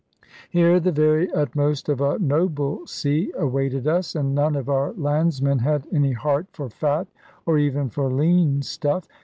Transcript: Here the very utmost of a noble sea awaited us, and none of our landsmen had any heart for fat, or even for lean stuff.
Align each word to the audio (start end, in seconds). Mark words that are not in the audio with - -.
Here 0.49 0.79
the 0.79 0.91
very 0.91 1.29
utmost 1.31 1.87
of 1.87 2.01
a 2.01 2.17
noble 2.17 2.87
sea 2.87 3.31
awaited 3.37 3.85
us, 3.85 4.15
and 4.15 4.33
none 4.33 4.55
of 4.55 4.67
our 4.67 4.93
landsmen 4.93 5.59
had 5.59 5.85
any 5.93 6.13
heart 6.13 6.47
for 6.53 6.71
fat, 6.71 7.05
or 7.45 7.59
even 7.59 7.87
for 7.91 8.11
lean 8.11 8.63
stuff. 8.63 9.07